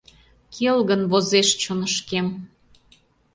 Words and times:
Келгын 0.55 1.01
возеш 1.11 1.49
чонышкем. 1.61 2.27